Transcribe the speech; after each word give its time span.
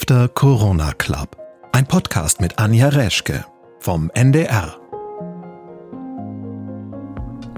After 0.00 0.28
Corona 0.28 0.92
Club. 0.92 1.36
Ein 1.72 1.84
Podcast 1.84 2.40
mit 2.40 2.60
Anja 2.60 2.88
Reschke 2.88 3.44
vom 3.80 4.12
NDR. 4.14 4.76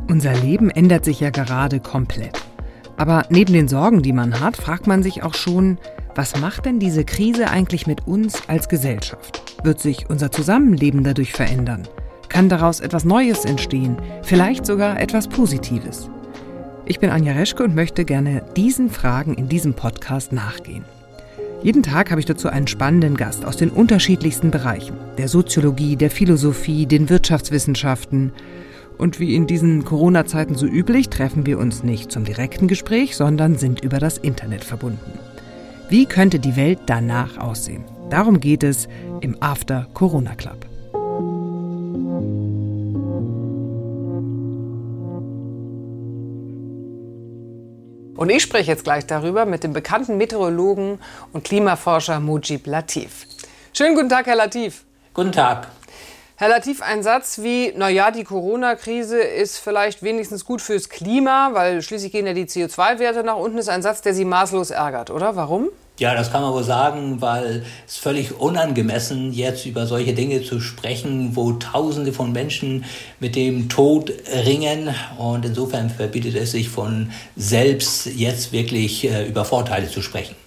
Unser 0.09 0.33
Leben 0.33 0.71
ändert 0.71 1.05
sich 1.05 1.21
ja 1.21 1.29
gerade 1.29 1.81
komplett. 1.81 2.41
Aber 2.97 3.27
neben 3.29 3.53
den 3.53 3.69
Sorgen, 3.69 4.01
die 4.01 4.15
man 4.15 4.41
hat, 4.41 4.57
fragt 4.57 4.87
man 4.87 5.03
sich 5.03 5.23
auch 5.23 5.35
schon, 5.35 5.77
was 6.15 6.41
macht 6.41 6.65
denn 6.65 6.79
diese 6.79 7.05
Krise 7.05 7.51
eigentlich 7.51 7.87
mit 7.87 8.07
uns 8.07 8.49
als 8.49 8.71
Gesellschaft? 8.71 9.43
Wird 9.63 9.79
sich 9.79 10.09
unser 10.09 10.33
Zusammenleben 10.33 11.05
dadurch 11.05 11.33
verändern? 11.33 11.87
Kann 12.31 12.49
daraus 12.49 12.81
etwas 12.81 13.05
Neues 13.05 13.45
entstehen? 13.45 13.99
Vielleicht 14.23 14.65
sogar 14.65 14.99
etwas 14.99 15.29
Positives? 15.29 16.09
Ich 16.87 17.01
bin 17.01 17.11
Anja 17.11 17.35
Reschke 17.35 17.65
und 17.65 17.75
möchte 17.75 18.07
gerne 18.07 18.43
diesen 18.57 18.89
Fragen 18.89 19.35
in 19.35 19.51
diesem 19.51 19.75
Podcast 19.75 20.33
nachgehen. 20.33 20.87
Jeden 21.63 21.83
Tag 21.83 22.11
habe 22.11 22.21
ich 22.21 22.27
dazu 22.27 22.49
einen 22.49 22.67
spannenden 22.67 23.19
Gast 23.19 23.45
aus 23.45 23.59
den 23.59 23.69
unterschiedlichsten 23.69 24.51
Bereichen, 24.51 24.97
der 25.19 25.29
Soziologie, 25.29 25.97
der 25.97 26.11
Philosophie, 26.11 26.87
den 26.87 27.11
Wirtschaftswissenschaften. 27.11 28.33
Und 28.97 29.21
wie 29.21 29.35
in 29.35 29.47
diesen 29.47 29.85
Corona-Zeiten 29.85 30.55
so 30.55 30.67
üblich, 30.67 31.11
treffen 31.11 31.45
wir 31.45 31.59
uns 31.59 31.83
nicht 31.83 32.11
zum 32.11 32.25
direkten 32.25 32.67
Gespräch, 32.67 33.15
sondern 33.15 33.59
sind 33.59 33.85
über 33.85 33.99
das 33.99 34.17
Internet 34.17 34.65
verbunden. 34.65 35.19
Wie 35.91 36.07
könnte 36.07 36.39
die 36.39 36.57
Welt 36.57 36.79
danach 36.87 37.37
aussehen? 37.37 37.85
Darum 38.09 38.41
geht 38.41 38.63
es 38.63 38.89
im 39.21 39.37
After 39.41 39.87
Corona 39.93 40.35
Club. 40.37 40.70
Und 48.21 48.29
ich 48.29 48.43
spreche 48.43 48.71
jetzt 48.71 48.85
gleich 48.85 49.07
darüber 49.07 49.47
mit 49.47 49.65
dem 49.65 49.73
bekannten 49.73 50.19
Meteorologen 50.19 50.99
und 51.33 51.43
Klimaforscher 51.43 52.21
Mujib 52.21 52.67
Latif. 52.67 53.27
Schönen 53.73 53.95
guten 53.95 54.11
Tag, 54.11 54.27
Herr 54.27 54.37
Latif. 54.37 54.85
Guten 55.15 55.33
Tag. 55.33 55.69
Herr 56.37 56.51
Latif, 56.51 56.83
ein 56.83 57.03
Satz 57.03 57.39
wie, 57.41 57.73
naja, 57.75 58.11
die 58.11 58.25
Corona-Krise 58.25 59.19
ist 59.19 59.57
vielleicht 59.57 60.03
wenigstens 60.03 60.45
gut 60.45 60.61
fürs 60.61 60.91
Klima, 60.91 61.53
weil 61.55 61.81
schließlich 61.81 62.13
gehen 62.13 62.27
ja 62.27 62.35
die 62.35 62.45
CO2-Werte 62.45 63.25
nach 63.25 63.37
unten, 63.37 63.57
ist 63.57 63.71
ein 63.71 63.81
Satz, 63.81 64.03
der 64.03 64.13
Sie 64.13 64.27
maßlos 64.27 64.71
ärgert, 64.71 65.09
oder? 65.09 65.35
Warum? 65.35 65.71
Ja, 66.01 66.15
das 66.15 66.33
kann 66.33 66.41
man 66.41 66.55
wohl 66.55 66.65
sagen, 66.65 67.21
weil 67.21 67.63
es 67.87 67.99
völlig 67.99 68.41
unangemessen 68.41 69.35
jetzt 69.35 69.67
über 69.67 69.87
solche 69.87 70.15
Dinge 70.15 70.43
zu 70.43 70.59
sprechen, 70.59 71.37
wo 71.37 71.53
Tausende 71.53 72.15
von 72.15 72.33
Menschen 72.33 72.87
mit 73.21 73.37
dem 73.37 73.69
Tod 73.69 74.11
ringen. 74.47 74.95
Und 75.19 75.45
insofern 75.45 75.91
verbietet 75.91 76.37
es 76.37 76.53
sich 76.53 76.71
von 76.71 77.11
selbst 77.37 78.07
jetzt 78.07 78.51
wirklich 78.51 79.05
äh, 79.05 79.29
über 79.29 79.45
Vorteile 79.45 79.91
zu 79.91 80.01
sprechen. 80.01 80.40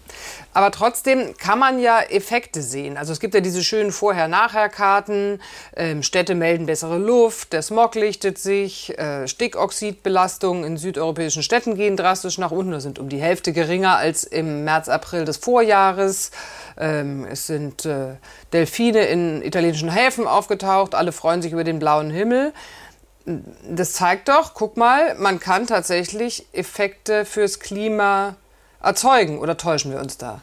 Aber 0.53 0.71
trotzdem 0.71 1.35
kann 1.37 1.59
man 1.59 1.79
ja 1.79 2.01
Effekte 2.01 2.61
sehen. 2.61 2.97
Also 2.97 3.11
es 3.11 3.19
gibt 3.19 3.33
ja 3.33 3.41
diese 3.41 3.63
schönen 3.63 3.91
Vorher-Nachher-Karten. 3.91 5.41
Ähm, 5.75 6.03
Städte 6.03 6.35
melden 6.35 6.65
bessere 6.65 6.97
Luft, 6.97 7.53
der 7.53 7.61
Smog 7.61 7.95
lichtet 7.95 8.37
sich, 8.37 8.97
äh, 8.97 9.27
Stickoxidbelastungen 9.27 10.63
in 10.63 10.77
südeuropäischen 10.77 11.43
Städten 11.43 11.75
gehen 11.75 11.97
drastisch 11.97 12.37
nach 12.37 12.51
unten. 12.51 12.71
Das 12.71 12.83
sind 12.83 12.99
um 12.99 13.09
die 13.09 13.21
Hälfte 13.21 13.53
geringer 13.53 13.97
als 13.97 14.23
im 14.23 14.63
März, 14.63 14.89
April 14.89 15.25
des 15.25 15.37
Vorjahres. 15.37 16.31
Ähm, 16.77 17.25
es 17.25 17.47
sind 17.47 17.85
äh, 17.85 18.15
Delfine 18.51 19.05
in 19.05 19.41
italienischen 19.41 19.89
Häfen 19.89 20.27
aufgetaucht. 20.27 20.95
Alle 20.95 21.11
freuen 21.11 21.41
sich 21.41 21.51
über 21.51 21.63
den 21.63 21.79
blauen 21.79 22.11
Himmel. 22.11 22.53
Das 23.25 23.93
zeigt 23.93 24.27
doch, 24.27 24.53
guck 24.53 24.75
mal, 24.75 25.15
man 25.15 25.39
kann 25.39 25.65
tatsächlich 25.65 26.45
Effekte 26.51 27.23
fürs 27.23 27.59
Klima 27.59 28.35
erzeugen 28.83 29.39
oder 29.39 29.57
täuschen 29.57 29.91
wir 29.91 29.99
uns 29.99 30.17
da? 30.17 30.41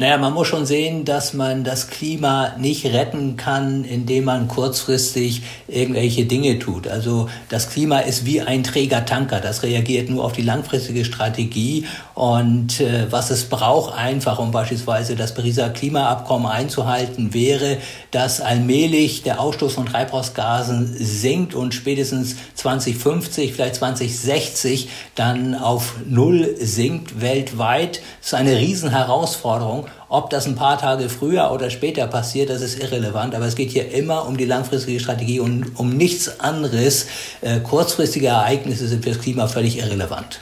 Naja, 0.00 0.16
man 0.16 0.32
muss 0.32 0.46
schon 0.46 0.64
sehen, 0.64 1.04
dass 1.04 1.34
man 1.34 1.64
das 1.64 1.88
Klima 1.88 2.52
nicht 2.56 2.86
retten 2.86 3.36
kann, 3.36 3.82
indem 3.82 4.26
man 4.26 4.46
kurzfristig 4.46 5.42
irgendwelche 5.66 6.24
Dinge 6.24 6.60
tut. 6.60 6.86
Also 6.86 7.28
das 7.48 7.68
Klima 7.68 7.98
ist 7.98 8.24
wie 8.24 8.40
ein 8.40 8.62
träger 8.62 9.04
Tanker. 9.04 9.40
Das 9.40 9.64
reagiert 9.64 10.08
nur 10.08 10.24
auf 10.24 10.34
die 10.34 10.42
langfristige 10.42 11.04
Strategie. 11.04 11.84
Und 12.14 12.80
äh, 12.80 13.10
was 13.10 13.30
es 13.30 13.46
braucht 13.46 13.92
einfach, 13.92 14.38
um 14.38 14.52
beispielsweise 14.52 15.16
das 15.16 15.34
Pariser 15.34 15.68
Klimaabkommen 15.68 16.46
einzuhalten, 16.46 17.34
wäre, 17.34 17.78
dass 18.12 18.40
allmählich 18.40 19.24
der 19.24 19.40
Ausstoß 19.40 19.72
von 19.72 19.86
Treibhausgasen 19.86 20.94
sinkt 20.96 21.56
und 21.56 21.74
spätestens 21.74 22.36
2050, 22.54 23.52
vielleicht 23.52 23.74
2060 23.74 24.90
dann 25.16 25.56
auf 25.56 25.96
Null 26.06 26.54
sinkt 26.60 27.20
weltweit. 27.20 28.00
Das 28.20 28.28
ist 28.28 28.34
eine 28.34 28.56
Riesenherausforderung. 28.58 29.87
Ob 30.08 30.30
das 30.30 30.46
ein 30.46 30.56
paar 30.56 30.78
Tage 30.78 31.08
früher 31.08 31.50
oder 31.50 31.70
später 31.70 32.06
passiert, 32.06 32.50
das 32.50 32.62
ist 32.62 32.78
irrelevant. 32.78 33.34
Aber 33.34 33.46
es 33.46 33.54
geht 33.54 33.70
hier 33.70 33.92
immer 33.92 34.26
um 34.26 34.36
die 34.36 34.44
langfristige 34.44 35.00
Strategie 35.00 35.40
und 35.40 35.78
um 35.78 35.96
nichts 35.96 36.40
anderes. 36.40 37.06
Äh, 37.40 37.60
kurzfristige 37.60 38.28
Ereignisse 38.28 38.88
sind 38.88 39.04
für 39.04 39.10
das 39.10 39.20
Klima 39.20 39.48
völlig 39.48 39.78
irrelevant. 39.78 40.40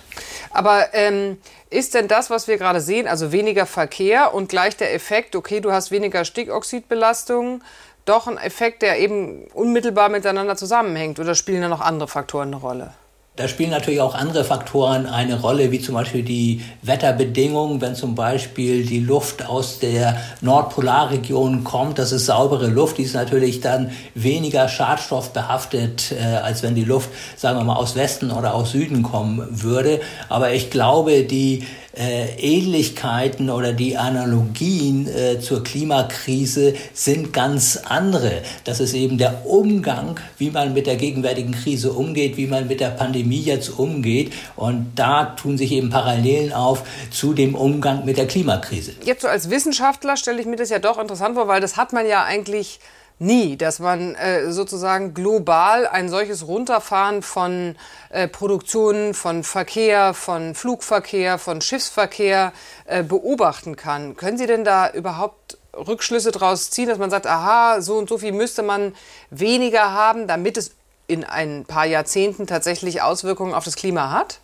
Aber 0.51 0.95
ähm, 0.95 1.39
ist 1.69 1.95
denn 1.95 2.09
das, 2.09 2.31
was 2.31 2.49
wir 2.49 2.57
gerade 2.57 2.81
sehen, 2.81 3.07
also 3.07 3.33
weniger 3.33 3.67
Verkehr 3.67 4.33
und 4.33 4.49
gleich 4.49 4.77
der 4.77 4.95
Effekt, 4.95 5.37
okay, 5.37 5.61
du 5.61 5.73
hast 5.73 5.91
weniger 5.91 6.25
Stickoxidbelastung, 6.25 7.63
doch 8.07 8.27
ein 8.27 8.39
Effekt, 8.39 8.83
der 8.83 8.99
eben 8.99 9.45
unmittelbar 9.53 10.09
miteinander 10.09 10.57
zusammenhängt? 10.57 11.19
Oder 11.19 11.35
spielen 11.35 11.61
da 11.61 11.69
noch 11.69 11.81
andere 11.81 12.09
Faktoren 12.09 12.49
eine 12.49 12.57
Rolle? 12.57 12.95
Da 13.37 13.49
spielen 13.49 13.69
natürlich 13.69 14.01
auch 14.01 14.15
andere 14.15 14.45
Faktoren 14.45 15.05
eine 15.05 15.39
Rolle, 15.39 15.71
wie 15.71 15.79
zum 15.79 15.95
Beispiel 15.95 16.23
die 16.23 16.63
Wetterbedingungen. 16.81 17.83
Wenn 17.83 17.95
zum 17.95 18.15
Beispiel 18.15 18.87
die 18.87 19.01
Luft 19.01 19.45
aus 19.45 19.79
der 19.79 20.17
Nordpolarregion 20.41 21.63
kommt, 21.63 21.99
das 21.99 22.13
ist 22.13 22.25
saubere 22.25 22.69
Luft, 22.69 22.97
die 22.97 23.03
ist 23.03 23.15
natürlich 23.15 23.61
dann 23.61 23.91
weniger 24.15 24.69
schadstoffbehaftet, 24.69 26.13
äh, 26.13 26.37
als 26.37 26.63
wenn 26.63 26.75
die 26.75 26.85
Luft, 26.85 27.11
sagen 27.37 27.59
wir 27.59 27.65
mal, 27.65 27.77
aus 27.77 27.95
Westen 27.95 28.31
oder 28.31 28.55
aus 28.55 28.71
Süden 28.71 29.03
kommen 29.03 29.47
würde. 29.51 30.01
Aber 30.31 30.55
ich 30.55 30.71
glaube, 30.71 31.25
die 31.25 31.67
Ähnlichkeiten 31.97 33.49
oder 33.49 33.73
die 33.73 33.97
Analogien 33.97 35.09
äh, 35.09 35.41
zur 35.41 35.65
Klimakrise 35.65 36.75
sind 36.93 37.33
ganz 37.33 37.79
andere. 37.85 38.43
Das 38.65 38.81
ist 38.81 38.95
eben 38.95 39.17
der 39.17 39.47
Umgang, 39.47 40.21
wie 40.37 40.51
man 40.51 40.75
mit 40.75 40.87
der 40.87 40.97
gegenwärtigen 40.97 41.53
Krise 41.53 41.93
umgeht, 41.93 42.37
wie 42.37 42.47
man 42.47 42.69
mit 42.69 42.81
der 42.81 42.91
Pandemie 42.91 43.41
jetzt 43.41 43.79
umgeht. 43.79 44.33
Und 44.57 44.93
da 44.95 45.25
tun 45.25 45.57
sich 45.57 45.73
eben 45.73 45.89
Parallelen 45.89 46.53
auf 46.53 46.83
zu 47.11 47.33
dem 47.33 47.55
Umgang 47.55 48.05
mit 48.05 48.19
der 48.19 48.27
Klimakrise. 48.27 48.93
Jetzt 49.05 49.23
so 49.23 49.29
als 49.29 49.49
Wissenschaftler 49.51 50.17
stelle 50.17 50.41
ich 50.41 50.47
mir 50.47 50.57
das 50.57 50.69
ja 50.71 50.79
doch 50.79 50.99
interessant 50.99 51.35
vor, 51.35 51.49
weil 51.49 51.61
das 51.61 51.77
hat 51.77 51.93
man 51.93 52.07
ja 52.07 52.25
eigentlich 52.25 52.79
nie, 53.19 53.57
dass 53.57 53.79
man 53.79 54.15
äh, 54.15 54.51
sozusagen 54.53 55.15
global 55.15 55.87
ein 55.87 56.09
solches 56.09 56.47
Runterfahren 56.47 57.23
von 57.23 57.77
äh, 58.11 58.29
Produktionen, 58.29 59.15
von 59.15 59.43
Verkehr, 59.43 60.15
von 60.15 60.55
Flugverkehr, 60.55 61.39
von 61.39 61.61
Schiffsverkehr 61.61 62.53
äh, 62.85 63.03
beobachten 63.03 63.77
kann. 63.77 64.17
Können 64.17 64.37
Sie 64.37 64.47
denn 64.47 64.65
da 64.65 64.91
überhaupt 64.91 65.59
Rückschlüsse 65.75 66.33
daraus 66.33 66.71
ziehen, 66.71 66.89
dass 66.89 66.99
man 66.99 67.11
sagt, 67.11 67.27
aha, 67.27 67.81
so 67.81 67.97
und 67.97 68.09
so 68.09 68.19
viel 68.19 68.33
müsste 68.33 68.63
man 68.63 68.95
weniger 69.31 69.93
haben, 69.93 70.27
damit 70.27 70.57
es 70.57 70.73
in 71.07 71.25
ein 71.25 71.65
paar 71.65 71.87
Jahrzehnten 71.87 72.47
tatsächlich 72.47 73.03
Auswirkungen 73.03 73.55
auf 73.55 73.65
das 73.65 73.77
Klima 73.77 74.11
hat? 74.11 74.41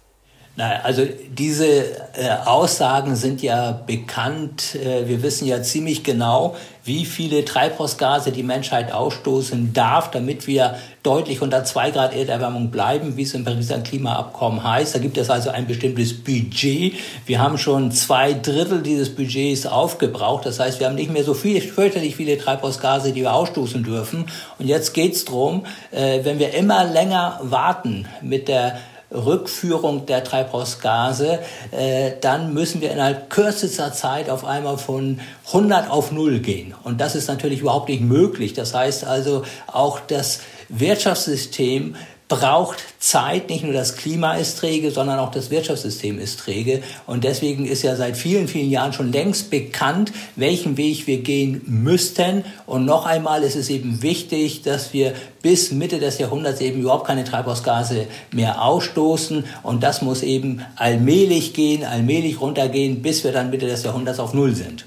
Nein, 0.55 0.81
also 0.83 1.07
diese 1.31 1.67
äh, 1.67 2.29
Aussagen 2.45 3.17
sind 3.17 3.41
ja 3.41 3.73
bekannt. 3.87 4.75
Äh, 4.75 5.09
wir 5.09 5.23
wissen 5.23 5.47
ja 5.47 5.63
ziemlich 5.63 6.05
genau, 6.05 6.57
wie 6.85 7.07
viele 7.07 7.47
Treibhausgase 7.47 8.33
die 8.33 8.43
Menschheit 8.43 8.93
ausstoßen 8.93 9.73
darf, 9.73 10.11
damit 10.11 10.47
wir 10.47 10.77
deutlich 11.03 11.41
unter 11.41 11.65
zwei 11.65 11.91
Grad 11.91 12.15
Erderwärmung 12.15 12.71
bleiben, 12.71 13.17
wie 13.17 13.23
es 13.23 13.33
im 13.33 13.45
Pariser 13.45 13.79
Klimaabkommen 13.79 14.63
heißt. 14.63 14.95
Da 14.95 14.99
gibt 14.99 15.17
es 15.17 15.31
also 15.31 15.49
ein 15.49 15.67
bestimmtes 15.67 16.23
Budget. 16.23 16.97
Wir 17.25 17.41
haben 17.41 17.57
schon 17.57 17.91
zwei 17.91 18.35
Drittel 18.35 18.83
dieses 18.83 19.15
Budgets 19.15 19.65
aufgebraucht. 19.65 20.45
Das 20.45 20.61
heißt, 20.61 20.81
wir 20.81 20.87
haben 20.87 20.97
nicht 20.97 21.11
mehr 21.11 21.25
so 21.25 21.33
viel, 21.33 21.63
fürchterlich 21.63 22.15
viele 22.15 22.37
Treibhausgase, 22.37 23.13
die 23.13 23.23
wir 23.23 23.33
ausstoßen 23.33 23.85
dürfen. 23.85 24.27
Und 24.59 24.67
jetzt 24.67 24.93
geht's 24.93 25.25
drum, 25.25 25.65
äh, 25.93 26.25
wenn 26.25 26.39
wir 26.39 26.53
immer 26.53 26.85
länger 26.85 27.41
warten 27.43 28.07
mit 28.21 28.49
der 28.49 28.77
Rückführung 29.15 30.07
der 30.07 30.25
Treibhausgase, 30.25 31.41
äh, 31.71 32.13
dann 32.21 32.55
müssen 32.55 32.81
wir 32.81 32.91
innerhalb 32.91 33.31
kürzester 33.31 33.93
Zeit 33.93 34.31
auf 34.31 34.45
einmal 34.45 34.79
von 34.79 35.21
100 35.49 35.91
auf 35.91 36.13
0 36.13 36.41
gehen. 36.41 36.75
Und 36.85 37.01
das 37.01 37.15
ist 37.15 37.29
natürlich 37.29 37.61
überhaupt 37.61 37.89
nicht 37.89 38.03
möglich. 38.03 38.55
Das 38.55 38.75
heißt 38.75 39.05
also, 39.05 39.43
auch 39.67 40.01
das 40.01 40.41
Wirtschaftssystem 40.69 41.97
braucht 42.33 42.83
Zeit. 42.99 43.51
Nicht 43.51 43.63
nur 43.63 43.75
das 43.75 43.97
Klima 43.97 44.37
ist 44.37 44.59
träge, 44.59 44.91
sondern 44.91 45.19
auch 45.19 45.31
das 45.31 45.51
Wirtschaftssystem 45.51 46.19
ist 46.19 46.41
träge. 46.41 46.83
Und 47.07 47.25
deswegen 47.25 47.67
ist 47.67 47.83
ja 47.83 47.95
seit 47.95 48.17
vielen, 48.17 48.49
vielen 48.49 48.71
Jahren 48.71 48.95
schon 48.95 49.13
längst 49.13 49.51
bekannt, 49.51 50.13
welchen 50.35 50.79
Weg 50.79 51.07
wir 51.07 51.19
gehen 51.19 51.61
müssten. 51.67 52.45
Und 52.65 52.87
noch 52.87 53.05
einmal 53.05 53.43
ist 53.43 53.57
es 53.57 53.69
eben 53.69 54.01
wichtig, 54.01 54.63
dass 54.63 54.95
wir 54.95 55.13
bis 55.43 55.73
Mitte 55.73 55.99
des 55.99 56.19
Jahrhunderts 56.19 56.63
eben 56.63 56.81
überhaupt 56.81 57.07
keine 57.07 57.25
Treibhausgase 57.25 58.07
mehr 58.31 58.63
ausstoßen. 58.63 59.45
Und 59.63 59.83
das 59.83 60.01
muss 60.01 60.23
eben 60.23 60.63
allmählich 60.77 61.53
gehen, 61.53 61.85
allmählich 61.85 62.41
runtergehen, 62.41 63.03
bis 63.03 63.25
wir 63.25 63.33
dann 63.33 63.51
Mitte 63.51 63.67
des 63.67 63.83
Jahrhunderts 63.83 64.21
auf 64.21 64.33
Null 64.33 64.55
sind. 64.55 64.87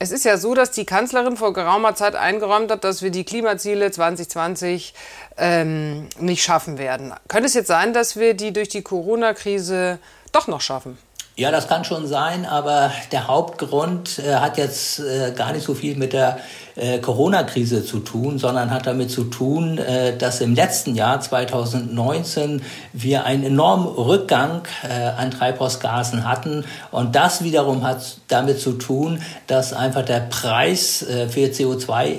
Es 0.00 0.12
ist 0.12 0.24
ja 0.24 0.36
so, 0.36 0.54
dass 0.54 0.70
die 0.70 0.84
Kanzlerin 0.84 1.36
vor 1.36 1.52
geraumer 1.52 1.96
Zeit 1.96 2.14
eingeräumt 2.14 2.70
hat, 2.70 2.84
dass 2.84 3.02
wir 3.02 3.10
die 3.10 3.24
Klimaziele 3.24 3.90
2020 3.90 4.94
ähm, 5.36 6.08
nicht 6.20 6.44
schaffen 6.44 6.78
werden. 6.78 7.12
Könnte 7.26 7.46
es 7.46 7.54
jetzt 7.54 7.66
sein, 7.66 7.92
dass 7.92 8.16
wir 8.16 8.34
die 8.34 8.52
durch 8.52 8.68
die 8.68 8.82
Corona-Krise 8.82 9.98
doch 10.30 10.46
noch 10.46 10.60
schaffen? 10.60 10.98
Ja, 11.34 11.50
das 11.50 11.66
kann 11.68 11.84
schon 11.84 12.06
sein, 12.06 12.46
aber 12.46 12.92
der 13.10 13.26
Hauptgrund 13.26 14.20
äh, 14.20 14.34
hat 14.34 14.56
jetzt 14.56 15.00
äh, 15.00 15.32
gar 15.36 15.52
nicht 15.52 15.64
so 15.64 15.74
viel 15.74 15.96
mit 15.96 16.12
der 16.12 16.38
äh, 16.78 16.98
Corona-Krise 16.98 17.84
zu 17.84 18.00
tun, 18.00 18.38
sondern 18.38 18.70
hat 18.70 18.86
damit 18.86 19.10
zu 19.10 19.24
tun, 19.24 19.78
äh, 19.78 20.16
dass 20.16 20.40
im 20.40 20.54
letzten 20.54 20.94
Jahr 20.94 21.20
2019 21.20 22.62
wir 22.92 23.24
einen 23.24 23.44
enormen 23.44 23.86
Rückgang 23.86 24.62
äh, 24.82 24.92
an 24.92 25.30
Treibhausgasen 25.30 26.28
hatten 26.28 26.64
und 26.90 27.14
das 27.14 27.42
wiederum 27.42 27.84
hat 27.84 28.18
damit 28.28 28.60
zu 28.60 28.72
tun, 28.72 29.20
dass 29.46 29.72
einfach 29.72 30.04
der 30.04 30.20
Preis 30.20 31.02
äh, 31.02 31.28
für 31.28 31.46
CO2 31.46 32.18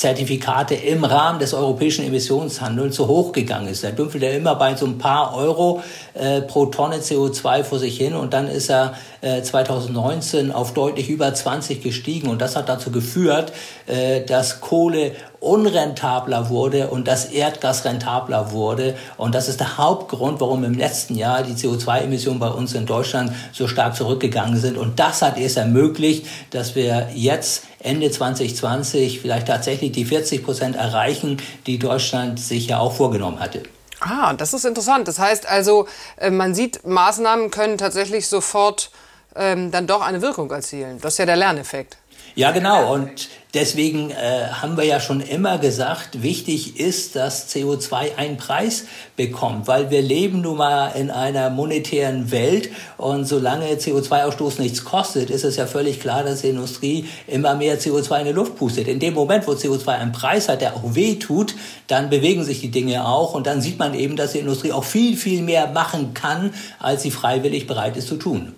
Zertifikate 0.00 0.74
im 0.74 1.04
Rahmen 1.04 1.40
des 1.40 1.52
europäischen 1.52 2.06
Emissionshandels 2.06 2.96
so 2.96 3.06
hoch 3.06 3.32
gegangen 3.32 3.68
ist. 3.68 3.84
Da 3.84 3.90
dümpelt 3.90 4.22
er 4.22 4.34
immer 4.34 4.54
bei 4.54 4.74
so 4.74 4.86
ein 4.86 4.96
paar 4.96 5.36
Euro 5.36 5.82
äh, 6.14 6.40
pro 6.40 6.66
Tonne 6.66 7.00
CO2 7.00 7.64
vor 7.64 7.78
sich 7.78 7.98
hin 7.98 8.14
und 8.14 8.32
dann 8.32 8.48
ist 8.48 8.70
er 8.70 8.94
2019 9.20 10.52
auf 10.52 10.74
deutlich 10.74 11.08
über 11.08 11.32
20 11.32 11.82
gestiegen 11.82 12.28
und 12.28 12.40
das 12.40 12.56
hat 12.56 12.68
dazu 12.68 12.90
geführt, 12.90 13.52
äh, 13.86 14.24
dass 14.24 14.60
Kohle 14.60 15.12
unrentabler 15.40 16.50
wurde 16.50 16.88
und 16.88 17.08
das 17.08 17.26
Erdgas 17.26 17.84
rentabler 17.84 18.52
wurde. 18.52 18.94
Und 19.16 19.34
das 19.34 19.48
ist 19.48 19.60
der 19.60 19.78
Hauptgrund, 19.78 20.40
warum 20.40 20.64
im 20.64 20.74
letzten 20.74 21.16
Jahr 21.16 21.42
die 21.42 21.54
CO2-Emissionen 21.54 22.38
bei 22.38 22.48
uns 22.48 22.74
in 22.74 22.86
Deutschland 22.86 23.32
so 23.52 23.66
stark 23.66 23.96
zurückgegangen 23.96 24.58
sind. 24.58 24.76
Und 24.76 25.00
das 25.00 25.22
hat 25.22 25.38
es 25.38 25.56
ermöglicht, 25.56 26.26
dass 26.50 26.74
wir 26.74 27.08
jetzt 27.14 27.64
Ende 27.78 28.10
2020 28.10 29.20
vielleicht 29.20 29.48
tatsächlich 29.48 29.92
die 29.92 30.04
40 30.04 30.44
Prozent 30.44 30.76
erreichen, 30.76 31.38
die 31.66 31.78
Deutschland 31.78 32.38
sich 32.38 32.68
ja 32.68 32.78
auch 32.78 32.92
vorgenommen 32.92 33.40
hatte. 33.40 33.62
Ah, 34.00 34.32
das 34.32 34.54
ist 34.54 34.64
interessant. 34.64 35.08
Das 35.08 35.18
heißt 35.18 35.46
also, 35.46 35.86
äh, 36.16 36.30
man 36.30 36.54
sieht, 36.54 36.86
Maßnahmen 36.86 37.50
können 37.50 37.76
tatsächlich 37.78 38.28
sofort 38.28 38.90
ähm, 39.36 39.70
dann 39.70 39.86
doch 39.86 40.02
eine 40.02 40.22
Wirkung 40.22 40.50
erzielen. 40.50 40.98
Das 41.00 41.14
ist 41.14 41.18
ja 41.18 41.26
der 41.26 41.36
Lerneffekt. 41.36 41.96
Ja, 42.36 42.52
genau. 42.52 42.94
Und 42.94 43.28
deswegen 43.54 44.10
äh, 44.10 44.46
haben 44.52 44.76
wir 44.76 44.84
ja 44.84 45.00
schon 45.00 45.20
immer 45.20 45.58
gesagt, 45.58 46.22
wichtig 46.22 46.78
ist, 46.78 47.16
dass 47.16 47.52
CO2 47.52 48.16
einen 48.16 48.36
Preis 48.36 48.84
bekommt, 49.16 49.66
weil 49.66 49.90
wir 49.90 50.00
leben 50.00 50.40
nun 50.40 50.58
mal 50.58 50.90
in 50.90 51.10
einer 51.10 51.50
monetären 51.50 52.30
Welt 52.30 52.70
und 52.98 53.24
solange 53.24 53.66
CO2-Ausstoß 53.74 54.60
nichts 54.60 54.84
kostet, 54.84 55.28
ist 55.28 55.44
es 55.44 55.56
ja 55.56 55.66
völlig 55.66 55.98
klar, 55.98 56.22
dass 56.22 56.42
die 56.42 56.50
Industrie 56.50 57.08
immer 57.26 57.56
mehr 57.56 57.80
CO2 57.80 58.20
in 58.20 58.26
die 58.26 58.32
Luft 58.32 58.56
pustet. 58.56 58.86
In 58.86 59.00
dem 59.00 59.14
Moment, 59.14 59.48
wo 59.48 59.52
CO2 59.52 59.88
einen 59.88 60.12
Preis 60.12 60.48
hat, 60.48 60.60
der 60.60 60.76
auch 60.76 60.94
weh 60.94 61.16
tut, 61.16 61.56
dann 61.88 62.10
bewegen 62.10 62.44
sich 62.44 62.60
die 62.60 62.70
Dinge 62.70 63.06
auch 63.06 63.34
und 63.34 63.48
dann 63.48 63.60
sieht 63.60 63.78
man 63.78 63.94
eben, 63.94 64.14
dass 64.14 64.32
die 64.32 64.38
Industrie 64.38 64.72
auch 64.72 64.84
viel, 64.84 65.16
viel 65.16 65.42
mehr 65.42 65.66
machen 65.66 66.14
kann, 66.14 66.54
als 66.78 67.02
sie 67.02 67.10
freiwillig 67.10 67.66
bereit 67.66 67.96
ist 67.96 68.06
zu 68.06 68.16
tun. 68.16 68.54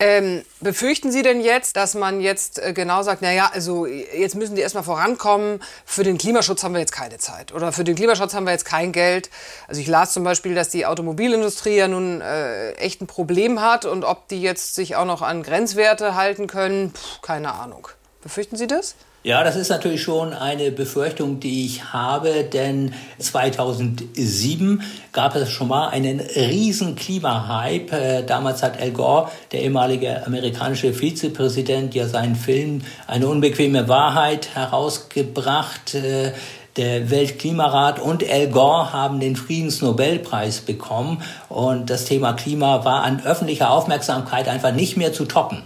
Ähm, 0.00 0.44
befürchten 0.60 1.12
Sie 1.12 1.22
denn 1.22 1.40
jetzt, 1.40 1.76
dass 1.76 1.94
man 1.94 2.20
jetzt 2.20 2.58
äh, 2.58 2.72
genau 2.72 3.02
sagt, 3.04 3.22
naja, 3.22 3.50
also 3.52 3.86
jetzt 3.86 4.34
müssen 4.34 4.56
die 4.56 4.60
erstmal 4.60 4.82
vorankommen, 4.82 5.62
für 5.84 6.02
den 6.02 6.18
Klimaschutz 6.18 6.64
haben 6.64 6.74
wir 6.74 6.80
jetzt 6.80 6.92
keine 6.92 7.18
Zeit 7.18 7.54
oder 7.54 7.70
für 7.70 7.84
den 7.84 7.94
Klimaschutz 7.94 8.34
haben 8.34 8.44
wir 8.44 8.50
jetzt 8.50 8.64
kein 8.64 8.90
Geld. 8.90 9.30
Also 9.68 9.80
ich 9.80 9.86
las 9.86 10.12
zum 10.12 10.24
Beispiel, 10.24 10.56
dass 10.56 10.68
die 10.68 10.84
Automobilindustrie 10.84 11.76
ja 11.76 11.86
nun 11.86 12.20
äh, 12.20 12.72
echt 12.72 13.02
ein 13.02 13.06
Problem 13.06 13.60
hat 13.60 13.84
und 13.84 14.04
ob 14.04 14.26
die 14.26 14.42
jetzt 14.42 14.74
sich 14.74 14.96
auch 14.96 15.06
noch 15.06 15.22
an 15.22 15.44
Grenzwerte 15.44 16.16
halten 16.16 16.48
können, 16.48 16.92
Puh, 16.92 17.20
keine 17.22 17.54
Ahnung. 17.54 17.86
Befürchten 18.20 18.56
Sie 18.56 18.66
das? 18.66 18.96
Ja, 19.26 19.42
das 19.42 19.56
ist 19.56 19.70
natürlich 19.70 20.02
schon 20.02 20.34
eine 20.34 20.70
Befürchtung, 20.70 21.40
die 21.40 21.64
ich 21.64 21.94
habe, 21.94 22.44
denn 22.44 22.92
2007 23.18 24.82
gab 25.12 25.34
es 25.34 25.50
schon 25.50 25.68
mal 25.68 25.88
einen 25.88 26.20
riesen 26.20 26.94
Klimahype. 26.94 27.96
Äh, 27.96 28.26
damals 28.26 28.62
hat 28.62 28.78
Al 28.78 28.90
Gore, 28.90 29.30
der 29.50 29.62
ehemalige 29.62 30.26
amerikanische 30.26 30.92
Vizepräsident, 30.92 31.94
ja 31.94 32.06
seinen 32.06 32.36
Film 32.36 32.82
Eine 33.06 33.28
unbequeme 33.28 33.88
Wahrheit 33.88 34.54
herausgebracht. 34.54 35.94
Äh, 35.94 36.32
der 36.76 37.10
Weltklimarat 37.10 38.00
und 38.00 38.28
Al 38.28 38.48
Gore 38.48 38.92
haben 38.92 39.20
den 39.20 39.36
Friedensnobelpreis 39.36 40.60
bekommen 40.60 41.22
und 41.48 41.88
das 41.88 42.04
Thema 42.04 42.34
Klima 42.34 42.84
war 42.84 43.04
an 43.04 43.24
öffentlicher 43.24 43.70
Aufmerksamkeit 43.70 44.48
einfach 44.48 44.74
nicht 44.74 44.98
mehr 44.98 45.14
zu 45.14 45.24
toppen. 45.24 45.62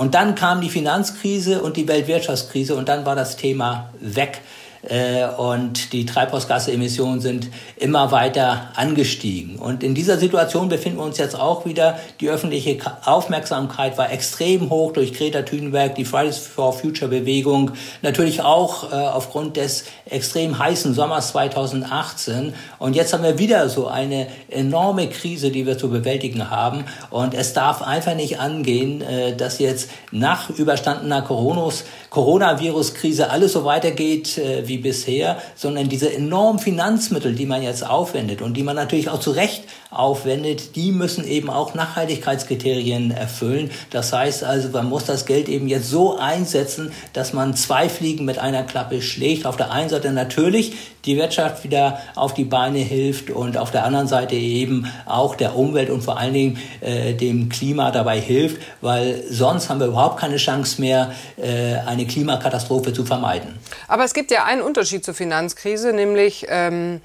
Und 0.00 0.14
dann 0.14 0.34
kam 0.34 0.62
die 0.62 0.70
Finanzkrise 0.70 1.60
und 1.60 1.76
die 1.76 1.86
Weltwirtschaftskrise 1.86 2.74
und 2.74 2.88
dann 2.88 3.04
war 3.04 3.14
das 3.14 3.36
Thema 3.36 3.92
weg. 4.00 4.40
Äh, 4.82 5.26
und 5.26 5.92
die 5.92 6.06
Treibhausgasemissionen 6.06 7.20
sind 7.20 7.48
immer 7.76 8.12
weiter 8.12 8.70
angestiegen. 8.76 9.56
Und 9.56 9.82
in 9.82 9.94
dieser 9.94 10.16
Situation 10.16 10.68
befinden 10.68 10.98
wir 10.98 11.04
uns 11.04 11.18
jetzt 11.18 11.38
auch 11.38 11.66
wieder. 11.66 11.98
Die 12.20 12.28
öffentliche 12.28 12.78
Aufmerksamkeit 13.04 13.98
war 13.98 14.10
extrem 14.10 14.70
hoch 14.70 14.92
durch 14.92 15.12
Greta 15.12 15.42
Thunberg, 15.42 15.94
die 15.96 16.04
Fridays 16.04 16.38
for 16.38 16.72
Future 16.72 17.10
Bewegung, 17.10 17.72
natürlich 18.02 18.40
auch 18.40 18.90
äh, 18.90 18.94
aufgrund 18.96 19.56
des 19.56 19.84
extrem 20.06 20.58
heißen 20.58 20.94
Sommers 20.94 21.28
2018. 21.28 22.54
Und 22.78 22.96
jetzt 22.96 23.12
haben 23.12 23.22
wir 23.22 23.38
wieder 23.38 23.68
so 23.68 23.88
eine 23.88 24.28
enorme 24.48 25.08
Krise, 25.08 25.50
die 25.50 25.66
wir 25.66 25.76
zu 25.76 25.90
bewältigen 25.90 26.50
haben. 26.50 26.84
Und 27.10 27.34
es 27.34 27.52
darf 27.52 27.82
einfach 27.82 28.14
nicht 28.14 28.40
angehen, 28.40 29.02
äh, 29.02 29.36
dass 29.36 29.58
jetzt 29.58 29.90
nach 30.10 30.48
überstandener 30.50 31.22
Coronavirus-Krise 32.10 33.30
alles 33.30 33.52
so 33.52 33.64
weitergeht 33.64 34.40
wie 34.64 34.78
bisher, 34.78 35.38
sondern 35.54 35.88
diese 35.88 36.12
enormen 36.12 36.58
Finanzmittel, 36.58 37.34
die 37.34 37.46
man 37.46 37.62
jetzt 37.62 37.88
aufwendet 37.88 38.42
und 38.42 38.56
die 38.56 38.62
man 38.62 38.76
natürlich 38.76 39.08
auch 39.08 39.20
zu 39.20 39.30
Recht 39.30 39.64
aufwendet, 39.90 40.76
die 40.76 40.92
müssen 40.92 41.26
eben 41.26 41.50
auch 41.50 41.74
Nachhaltigkeitskriterien 41.74 43.10
erfüllen. 43.10 43.70
Das 43.90 44.12
heißt 44.12 44.44
also, 44.44 44.68
man 44.70 44.88
muss 44.88 45.04
das 45.04 45.26
Geld 45.26 45.48
eben 45.48 45.68
jetzt 45.68 45.88
so 45.88 46.18
einsetzen, 46.18 46.92
dass 47.12 47.32
man 47.32 47.54
zwei 47.54 47.88
Fliegen 47.88 48.24
mit 48.24 48.38
einer 48.38 48.64
Klappe 48.64 49.02
schlägt. 49.02 49.46
Auf 49.46 49.56
der 49.56 49.70
einen 49.70 49.88
Seite 49.88 50.12
natürlich 50.12 50.74
die 51.04 51.16
Wirtschaft 51.16 51.64
wieder 51.64 52.00
auf 52.14 52.34
die 52.34 52.44
Beine 52.44 52.78
hilft 52.78 53.30
und 53.30 53.56
auf 53.56 53.70
der 53.70 53.84
anderen 53.84 54.08
Seite 54.08 54.34
eben 54.34 54.90
auch 55.06 55.34
der 55.34 55.56
Umwelt 55.56 55.90
und 55.90 56.02
vor 56.02 56.18
allen 56.18 56.34
Dingen 56.34 56.58
äh, 56.80 57.14
dem 57.14 57.48
Klima 57.48 57.90
dabei 57.90 58.20
hilft, 58.20 58.60
weil 58.80 59.22
sonst 59.28 59.68
haben 59.68 59.80
wir 59.80 59.86
überhaupt 59.86 60.18
keine 60.18 60.36
Chance 60.36 60.80
mehr, 60.80 61.12
äh, 61.36 61.76
eine 61.86 62.06
Klimakatastrophe 62.06 62.92
zu 62.92 63.04
vermeiden. 63.04 63.58
Aber 63.88 64.04
es 64.04 64.14
gibt 64.14 64.30
ja 64.30 64.44
einen 64.44 64.62
Unterschied 64.62 65.04
zur 65.04 65.14
Finanzkrise, 65.14 65.92
nämlich 65.92 66.46
ähm, 66.48 67.00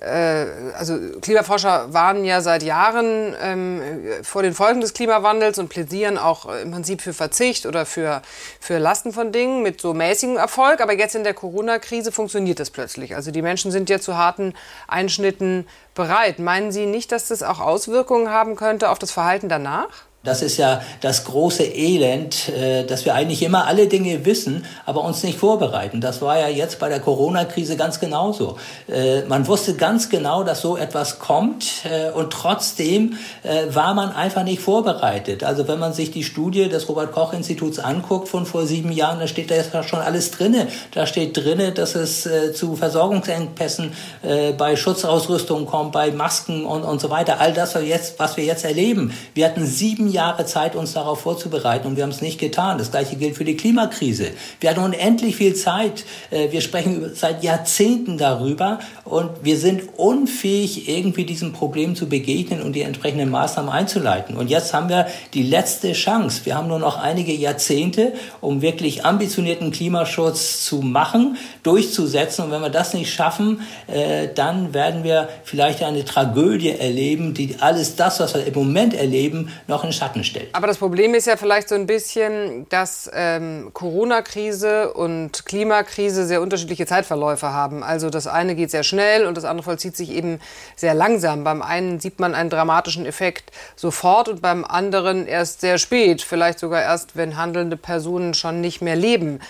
äh, 0.00 0.46
also 0.78 0.98
Klimaforscher 1.20 1.92
warnen 1.92 2.24
ja 2.24 2.40
seit 2.40 2.62
Jahren 2.62 3.34
ähm, 3.42 3.82
vor 4.22 4.42
den 4.42 4.54
Folgen 4.54 4.80
des 4.80 4.94
Klimawandels 4.94 5.58
und 5.58 5.68
plädieren 5.68 6.16
auch 6.16 6.46
im 6.62 6.70
Prinzip 6.70 7.02
für 7.02 7.12
Verzicht 7.12 7.66
oder 7.66 7.84
für, 7.84 8.22
für 8.60 8.78
Lasten 8.78 9.12
von 9.12 9.32
Dingen 9.32 9.62
mit 9.62 9.80
so 9.80 9.92
mäßigem 9.92 10.36
Erfolg. 10.36 10.80
Aber 10.80 10.94
jetzt 10.94 11.14
in 11.14 11.24
der 11.24 11.34
Corona-Krise 11.34 12.12
funktioniert 12.12 12.60
das 12.60 12.70
plötzlich. 12.70 13.14
Also 13.14 13.30
die 13.30 13.39
Menschen 13.42 13.70
sind 13.70 13.90
ja 13.90 14.00
zu 14.00 14.16
harten 14.16 14.54
Einschnitten 14.88 15.66
bereit. 15.94 16.38
Meinen 16.38 16.72
Sie 16.72 16.86
nicht, 16.86 17.12
dass 17.12 17.28
das 17.28 17.42
auch 17.42 17.60
Auswirkungen 17.60 18.30
haben 18.30 18.56
könnte 18.56 18.90
auf 18.90 18.98
das 18.98 19.10
Verhalten 19.10 19.48
danach? 19.48 20.09
Das 20.22 20.42
ist 20.42 20.58
ja 20.58 20.82
das 21.00 21.24
große 21.24 21.62
Elend, 21.62 22.50
äh, 22.50 22.84
dass 22.84 23.06
wir 23.06 23.14
eigentlich 23.14 23.42
immer 23.42 23.66
alle 23.66 23.86
Dinge 23.86 24.26
wissen, 24.26 24.66
aber 24.84 25.02
uns 25.02 25.22
nicht 25.22 25.38
vorbereiten. 25.38 26.02
Das 26.02 26.20
war 26.20 26.38
ja 26.38 26.48
jetzt 26.48 26.78
bei 26.78 26.90
der 26.90 27.00
Corona-Krise 27.00 27.78
ganz 27.78 28.00
genauso. 28.00 28.58
Äh, 28.86 29.22
man 29.22 29.46
wusste 29.46 29.76
ganz 29.76 30.10
genau, 30.10 30.44
dass 30.44 30.60
so 30.60 30.76
etwas 30.76 31.20
kommt 31.20 31.86
äh, 31.90 32.10
und 32.10 32.34
trotzdem 32.34 33.16
war 33.70 33.94
man 33.94 34.12
einfach 34.12 34.44
nicht 34.44 34.60
vorbereitet. 34.60 35.44
Also 35.44 35.66
wenn 35.66 35.78
man 35.78 35.92
sich 35.92 36.10
die 36.10 36.24
Studie 36.24 36.68
des 36.68 36.88
Robert-Koch-Instituts 36.88 37.78
anguckt 37.78 38.28
von 38.28 38.44
vor 38.44 38.66
sieben 38.66 38.92
Jahren, 38.92 39.18
da 39.18 39.26
steht 39.26 39.50
da 39.50 39.54
jetzt 39.54 39.70
schon 39.88 40.00
alles 40.00 40.30
drinne. 40.30 40.68
Da 40.92 41.06
steht 41.06 41.36
drinne, 41.36 41.72
dass 41.72 41.94
es 41.94 42.28
zu 42.54 42.76
Versorgungsengpässen 42.76 43.92
bei 44.58 44.76
Schutzausrüstung 44.76 45.66
kommt, 45.66 45.92
bei 45.92 46.10
Masken 46.10 46.64
und, 46.64 46.82
und 46.82 47.00
so 47.00 47.10
weiter. 47.10 47.40
All 47.40 47.52
das, 47.52 47.74
was 47.74 47.82
wir 47.82 47.88
jetzt, 47.88 48.18
was 48.18 48.36
wir 48.36 48.44
jetzt 48.44 48.64
erleben. 48.64 49.14
Wir 49.34 49.46
hatten 49.46 49.64
sieben 49.64 50.09
Jahre 50.10 50.46
Zeit, 50.46 50.76
uns 50.76 50.92
darauf 50.92 51.20
vorzubereiten 51.20 51.86
und 51.86 51.96
wir 51.96 52.02
haben 52.02 52.10
es 52.10 52.20
nicht 52.20 52.38
getan. 52.38 52.78
Das 52.78 52.90
gleiche 52.90 53.16
gilt 53.16 53.36
für 53.36 53.44
die 53.44 53.56
Klimakrise. 53.56 54.28
Wir 54.60 54.70
hatten 54.70 54.80
unendlich 54.80 55.36
viel 55.36 55.54
Zeit. 55.54 56.04
Äh, 56.30 56.50
wir 56.52 56.60
sprechen 56.60 57.12
seit 57.14 57.42
Jahrzehnten 57.42 58.18
darüber 58.18 58.78
und 59.04 59.30
wir 59.42 59.58
sind 59.58 59.98
unfähig, 59.98 60.88
irgendwie 60.88 61.24
diesem 61.24 61.52
Problem 61.52 61.96
zu 61.96 62.08
begegnen 62.08 62.62
und 62.62 62.74
die 62.74 62.82
entsprechenden 62.82 63.30
Maßnahmen 63.30 63.70
einzuleiten. 63.70 64.36
Und 64.36 64.50
jetzt 64.50 64.72
haben 64.74 64.88
wir 64.88 65.06
die 65.34 65.42
letzte 65.42 65.92
Chance. 65.92 66.42
Wir 66.44 66.56
haben 66.56 66.68
nur 66.68 66.78
noch 66.78 66.98
einige 66.98 67.32
Jahrzehnte, 67.32 68.12
um 68.40 68.62
wirklich 68.62 69.04
ambitionierten 69.04 69.70
Klimaschutz 69.70 70.64
zu 70.64 70.76
machen, 70.76 71.36
durchzusetzen. 71.62 72.44
Und 72.44 72.50
wenn 72.50 72.62
wir 72.62 72.70
das 72.70 72.94
nicht 72.94 73.12
schaffen, 73.12 73.62
äh, 73.86 74.28
dann 74.34 74.74
werden 74.74 75.04
wir 75.04 75.28
vielleicht 75.44 75.82
eine 75.82 76.04
Tragödie 76.04 76.70
erleben, 76.70 77.34
die 77.34 77.56
alles 77.60 77.96
das, 77.96 78.20
was 78.20 78.34
wir 78.34 78.46
im 78.46 78.54
Moment 78.54 78.94
erleben, 78.94 79.50
noch 79.66 79.84
in 79.84 79.92
Schatten 80.00 80.24
stellt. 80.24 80.48
Aber 80.54 80.66
das 80.66 80.78
Problem 80.78 81.14
ist 81.14 81.26
ja 81.26 81.36
vielleicht 81.36 81.68
so 81.68 81.74
ein 81.74 81.86
bisschen, 81.86 82.66
dass 82.70 83.10
ähm, 83.12 83.70
Corona-Krise 83.74 84.94
und 84.94 85.44
Klimakrise 85.44 86.26
sehr 86.26 86.40
unterschiedliche 86.40 86.86
Zeitverläufe 86.86 87.52
haben. 87.52 87.82
Also 87.82 88.08
das 88.08 88.26
eine 88.26 88.54
geht 88.54 88.70
sehr 88.70 88.82
schnell 88.82 89.26
und 89.26 89.36
das 89.36 89.44
andere 89.44 89.64
vollzieht 89.64 89.96
sich 89.96 90.10
eben 90.10 90.40
sehr 90.74 90.94
langsam. 90.94 91.44
Beim 91.44 91.60
einen 91.60 92.00
sieht 92.00 92.18
man 92.18 92.34
einen 92.34 92.48
dramatischen 92.48 93.04
Effekt 93.04 93.52
sofort 93.76 94.28
und 94.28 94.40
beim 94.40 94.64
anderen 94.64 95.26
erst 95.26 95.60
sehr 95.60 95.76
spät, 95.76 96.22
vielleicht 96.22 96.58
sogar 96.58 96.80
erst, 96.82 97.16
wenn 97.16 97.36
handelnde 97.36 97.76
Personen 97.76 98.32
schon 98.32 98.62
nicht 98.62 98.80
mehr 98.80 98.96
leben. 98.96 99.40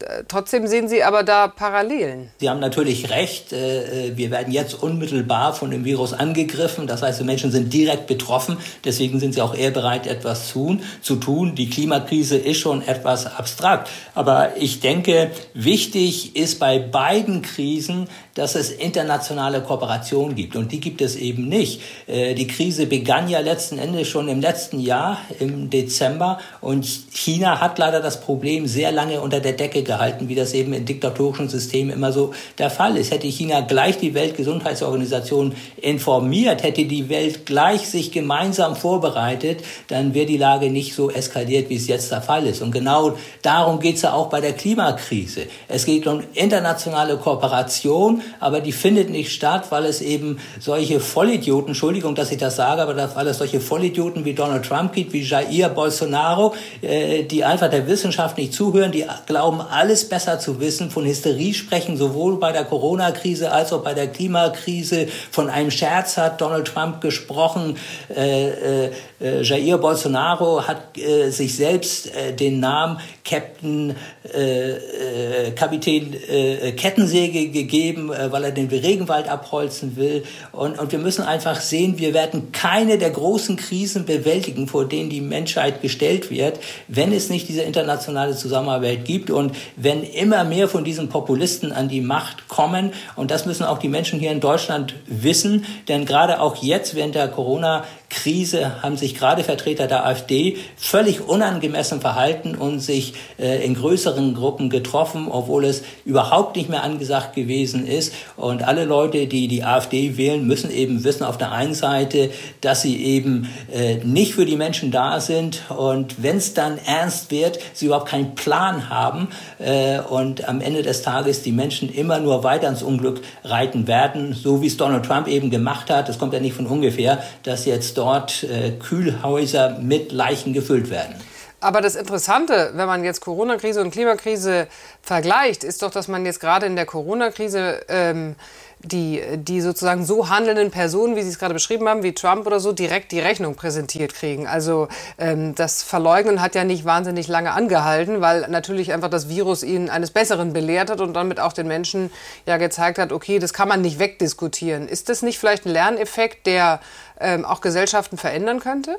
Äh, 0.00 0.24
trotzdem 0.28 0.66
sehen 0.66 0.88
Sie 0.88 1.02
aber 1.02 1.22
da 1.22 1.48
Parallelen. 1.48 2.30
Sie 2.38 2.48
haben 2.48 2.60
natürlich 2.60 3.10
recht. 3.10 3.52
Äh, 3.52 4.08
äh, 4.08 4.16
wir 4.16 4.30
werden 4.30 4.52
jetzt 4.52 4.80
unmittelbar 4.82 5.54
von 5.54 5.70
dem 5.70 5.84
Virus 5.84 6.12
angegriffen. 6.12 6.86
Das 6.86 7.02
heißt, 7.02 7.20
die 7.20 7.24
Menschen 7.24 7.50
sind 7.50 7.72
direkt 7.72 8.06
betroffen. 8.06 8.58
Deswegen 8.84 9.18
sind 9.18 9.34
sie 9.34 9.42
auch 9.42 9.54
eher 9.54 9.70
bereit, 9.70 10.06
etwas 10.06 10.48
zu 10.48 11.16
tun. 11.16 11.54
Die 11.54 11.68
Klimakrise 11.68 12.36
ist 12.36 12.58
schon 12.58 12.86
etwas 12.86 13.26
abstrakt. 13.26 13.90
Aber 14.14 14.56
ich 14.56 14.80
denke, 14.80 15.30
wichtig 15.54 16.36
ist 16.36 16.58
bei 16.58 16.78
beiden 16.78 17.42
Krisen, 17.42 18.08
dass 18.38 18.54
es 18.54 18.70
internationale 18.70 19.60
Kooperation 19.60 20.36
gibt. 20.36 20.54
Und 20.54 20.70
die 20.70 20.78
gibt 20.78 21.00
es 21.00 21.16
eben 21.16 21.48
nicht. 21.48 21.80
Die 22.06 22.46
Krise 22.46 22.86
begann 22.86 23.28
ja 23.28 23.40
letzten 23.40 23.78
Endes 23.78 24.06
schon 24.06 24.28
im 24.28 24.40
letzten 24.40 24.78
Jahr, 24.78 25.18
im 25.40 25.70
Dezember. 25.70 26.38
Und 26.60 26.86
China 27.12 27.60
hat 27.60 27.78
leider 27.78 28.00
das 28.00 28.20
Problem 28.20 28.68
sehr 28.68 28.92
lange 28.92 29.20
unter 29.20 29.40
der 29.40 29.54
Decke 29.54 29.82
gehalten, 29.82 30.28
wie 30.28 30.36
das 30.36 30.54
eben 30.54 30.72
in 30.72 30.84
diktatorischen 30.84 31.48
Systemen 31.48 31.92
immer 31.92 32.12
so 32.12 32.32
der 32.58 32.70
Fall 32.70 32.96
ist. 32.96 33.10
Hätte 33.10 33.26
China 33.26 33.60
gleich 33.62 33.98
die 33.98 34.14
Weltgesundheitsorganisation 34.14 35.56
informiert, 35.76 36.62
hätte 36.62 36.84
die 36.84 37.08
Welt 37.08 37.44
gleich 37.44 37.88
sich 37.88 38.12
gemeinsam 38.12 38.76
vorbereitet, 38.76 39.64
dann 39.88 40.14
wäre 40.14 40.26
die 40.26 40.36
Lage 40.36 40.70
nicht 40.70 40.94
so 40.94 41.10
eskaliert, 41.10 41.70
wie 41.70 41.76
es 41.76 41.88
jetzt 41.88 42.12
der 42.12 42.22
Fall 42.22 42.46
ist. 42.46 42.62
Und 42.62 42.70
genau 42.70 43.16
darum 43.42 43.80
geht 43.80 43.96
es 43.96 44.02
ja 44.02 44.12
auch 44.12 44.28
bei 44.28 44.40
der 44.40 44.52
Klimakrise. 44.52 45.46
Es 45.66 45.84
geht 45.84 46.06
um 46.06 46.22
internationale 46.34 47.16
Kooperation, 47.16 48.22
aber 48.40 48.60
die 48.60 48.72
findet 48.72 49.10
nicht 49.10 49.32
statt, 49.32 49.66
weil 49.70 49.84
es 49.84 50.00
eben 50.00 50.38
solche 50.60 51.00
Vollidioten, 51.00 51.68
Entschuldigung, 51.68 52.14
dass 52.14 52.30
ich 52.30 52.38
das 52.38 52.56
sage, 52.56 52.82
aber 52.82 52.96
weil 53.14 53.26
es 53.26 53.38
solche 53.38 53.60
Vollidioten 53.60 54.24
wie 54.24 54.34
Donald 54.34 54.64
Trump 54.64 54.92
gibt, 54.92 55.12
wie 55.12 55.22
Jair 55.22 55.68
Bolsonaro, 55.68 56.54
äh, 56.82 57.24
die 57.24 57.44
einfach 57.44 57.70
der 57.70 57.86
Wissenschaft 57.86 58.38
nicht 58.38 58.52
zuhören, 58.52 58.92
die 58.92 59.04
glauben, 59.26 59.60
alles 59.60 60.08
besser 60.08 60.38
zu 60.38 60.60
wissen, 60.60 60.90
von 60.90 61.04
Hysterie 61.04 61.54
sprechen, 61.54 61.96
sowohl 61.96 62.38
bei 62.38 62.52
der 62.52 62.64
Corona-Krise 62.64 63.52
als 63.52 63.72
auch 63.72 63.82
bei 63.82 63.94
der 63.94 64.08
Klimakrise. 64.08 65.08
Von 65.30 65.48
einem 65.48 65.70
Scherz 65.70 66.16
hat 66.16 66.40
Donald 66.40 66.68
Trump 66.68 67.00
gesprochen. 67.00 67.76
Äh, 68.14 68.86
äh, 68.86 68.90
äh 69.20 69.42
Jair 69.42 69.78
Bolsonaro 69.78 70.66
hat 70.66 70.96
äh, 70.98 71.30
sich 71.30 71.56
selbst 71.56 72.14
äh, 72.14 72.32
den 72.32 72.60
Namen 72.60 72.98
Captain 73.24 73.94
äh, 74.34 74.72
äh, 74.72 75.50
Kapitän 75.52 76.14
äh, 76.14 76.72
Kettensäge 76.72 77.48
gegeben, 77.48 78.10
äh, 78.18 78.32
weil 78.32 78.44
er 78.44 78.50
den 78.50 78.68
Regenwald 78.68 79.28
abholzen 79.28 79.96
will. 79.96 80.24
Und, 80.52 80.78
und 80.78 80.92
wir 80.92 80.98
müssen 80.98 81.22
einfach 81.22 81.60
sehen, 81.60 81.98
wir 81.98 82.14
werden 82.14 82.52
keine 82.52 82.98
der 82.98 83.10
großen 83.10 83.56
Krisen 83.56 84.04
bewältigen, 84.04 84.66
vor 84.66 84.86
denen 84.86 85.10
die 85.10 85.20
Menschheit 85.20 85.80
gestellt 85.82 86.30
wird, 86.30 86.58
wenn 86.88 87.12
es 87.12 87.30
nicht 87.30 87.48
diese 87.48 87.62
internationale 87.62 88.34
Zusammenarbeit 88.36 89.04
gibt 89.04 89.30
und 89.30 89.54
wenn 89.76 90.02
immer 90.02 90.44
mehr 90.44 90.68
von 90.68 90.84
diesen 90.84 91.08
Populisten 91.08 91.72
an 91.72 91.88
die 91.88 92.00
Macht 92.00 92.48
kommen. 92.48 92.92
Und 93.16 93.30
das 93.30 93.46
müssen 93.46 93.64
auch 93.64 93.78
die 93.78 93.88
Menschen 93.88 94.18
hier 94.18 94.32
in 94.32 94.40
Deutschland 94.40 94.94
wissen, 95.06 95.64
denn 95.88 96.04
gerade 96.04 96.40
auch 96.40 96.56
jetzt 96.56 96.94
während 96.94 97.14
der 97.14 97.28
Corona 97.28 97.84
Krise 98.10 98.82
haben 98.82 98.96
sich 98.96 99.14
gerade 99.14 99.44
Vertreter 99.44 99.86
der 99.86 100.06
AfD 100.06 100.56
völlig 100.76 101.28
unangemessen 101.28 102.00
verhalten 102.00 102.54
und 102.54 102.80
sich 102.80 103.14
äh, 103.38 103.64
in 103.64 103.74
größeren 103.74 104.34
Gruppen 104.34 104.70
getroffen, 104.70 105.28
obwohl 105.30 105.64
es 105.64 105.82
überhaupt 106.04 106.56
nicht 106.56 106.70
mehr 106.70 106.82
angesagt 106.82 107.34
gewesen 107.34 107.86
ist. 107.86 108.14
Und 108.36 108.62
alle 108.62 108.86
Leute, 108.86 109.26
die 109.26 109.46
die 109.46 109.62
AfD 109.62 110.16
wählen, 110.16 110.46
müssen 110.46 110.70
eben 110.70 111.04
wissen 111.04 111.24
auf 111.24 111.36
der 111.36 111.52
einen 111.52 111.74
Seite, 111.74 112.30
dass 112.62 112.80
sie 112.82 113.04
eben 113.04 113.48
äh, 113.72 113.96
nicht 113.96 114.34
für 114.34 114.46
die 114.46 114.56
Menschen 114.56 114.90
da 114.90 115.20
sind 115.20 115.62
und 115.68 116.22
wenn 116.22 116.38
es 116.38 116.54
dann 116.54 116.78
ernst 116.78 117.30
wird, 117.30 117.58
sie 117.74 117.86
überhaupt 117.86 118.08
keinen 118.08 118.34
Plan 118.34 118.88
haben 118.88 119.28
äh, 119.58 120.00
und 120.00 120.48
am 120.48 120.60
Ende 120.60 120.82
des 120.82 121.02
Tages 121.02 121.42
die 121.42 121.52
Menschen 121.52 121.92
immer 121.92 122.18
nur 122.20 122.42
weiter 122.42 122.68
ins 122.68 122.82
Unglück 122.82 123.20
reiten 123.44 123.86
werden, 123.86 124.32
so 124.32 124.62
wie 124.62 124.66
es 124.66 124.76
Donald 124.76 125.04
Trump 125.04 125.28
eben 125.28 125.50
gemacht 125.50 125.90
hat. 125.90 126.08
Das 126.08 126.18
kommt 126.18 126.32
ja 126.32 126.40
nicht 126.40 126.54
von 126.54 126.66
ungefähr, 126.66 127.22
dass 127.42 127.66
jetzt 127.66 127.97
dort 127.98 128.44
äh, 128.44 128.70
Kühlhäuser 128.70 129.78
mit 129.80 130.12
Leichen 130.12 130.52
gefüllt 130.52 130.88
werden. 130.90 131.14
Aber 131.60 131.80
das 131.80 131.96
Interessante, 131.96 132.70
wenn 132.74 132.86
man 132.86 133.02
jetzt 133.02 133.20
Corona-Krise 133.20 133.80
und 133.80 133.90
Klimakrise 133.90 134.68
vergleicht, 135.02 135.64
ist 135.64 135.82
doch, 135.82 135.90
dass 135.90 136.06
man 136.06 136.24
jetzt 136.24 136.38
gerade 136.38 136.66
in 136.66 136.76
der 136.76 136.86
Corona-Krise 136.86 137.80
ähm, 137.88 138.36
die, 138.80 139.20
die 139.34 139.60
sozusagen 139.60 140.04
so 140.04 140.28
handelnden 140.28 140.70
Personen, 140.70 141.16
wie 141.16 141.22
Sie 141.22 141.30
es 141.30 141.38
gerade 141.40 141.54
beschrieben 141.54 141.88
haben, 141.88 142.04
wie 142.04 142.14
Trump 142.14 142.46
oder 142.46 142.60
so, 142.60 142.72
direkt 142.72 143.10
die 143.10 143.18
Rechnung 143.18 143.56
präsentiert 143.56 144.14
kriegen. 144.14 144.46
Also 144.46 144.86
ähm, 145.18 145.56
das 145.56 145.82
Verleugnen 145.82 146.40
hat 146.40 146.54
ja 146.54 146.62
nicht 146.62 146.84
wahnsinnig 146.84 147.26
lange 147.26 147.50
angehalten, 147.50 148.20
weil 148.20 148.46
natürlich 148.48 148.92
einfach 148.92 149.10
das 149.10 149.28
Virus 149.28 149.64
ihnen 149.64 149.90
eines 149.90 150.12
Besseren 150.12 150.52
belehrt 150.52 150.90
hat 150.90 151.00
und 151.00 151.14
damit 151.14 151.40
auch 151.40 151.52
den 151.52 151.66
Menschen 151.66 152.10
ja 152.46 152.56
gezeigt 152.56 152.98
hat, 152.98 153.10
okay, 153.10 153.40
das 153.40 153.52
kann 153.52 153.68
man 153.68 153.82
nicht 153.82 153.98
wegdiskutieren. 153.98 154.86
Ist 154.86 155.08
das 155.08 155.22
nicht 155.22 155.40
vielleicht 155.40 155.66
ein 155.66 155.72
Lerneffekt, 155.72 156.46
der 156.46 156.80
ähm, 157.20 157.44
auch 157.44 157.60
Gesellschaften 157.60 158.16
verändern 158.16 158.60
könnte? 158.60 158.96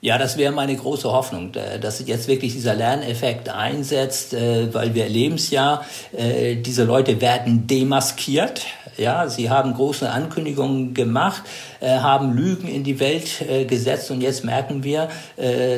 Ja, 0.00 0.16
das 0.16 0.36
wäre 0.36 0.52
meine 0.52 0.76
große 0.76 1.10
Hoffnung, 1.10 1.52
äh, 1.54 1.80
dass 1.80 2.06
jetzt 2.06 2.28
wirklich 2.28 2.52
dieser 2.52 2.74
Lerneffekt 2.74 3.48
einsetzt, 3.48 4.32
äh, 4.32 4.72
weil 4.72 4.94
wir 4.94 5.02
erleben 5.02 5.34
es 5.34 5.50
ja, 5.50 5.82
äh, 6.16 6.54
diese 6.54 6.84
Leute 6.84 7.20
werden 7.20 7.66
demaskiert. 7.66 8.64
Ja, 8.96 9.28
sie 9.28 9.50
haben 9.50 9.74
große 9.74 10.10
Ankündigungen 10.10 10.92
gemacht, 10.92 11.42
haben 11.80 12.36
Lügen 12.36 12.66
in 12.66 12.82
die 12.82 12.98
Welt 12.98 13.44
gesetzt 13.68 14.10
und 14.10 14.20
jetzt 14.22 14.44
merken 14.44 14.82
wir, 14.82 15.06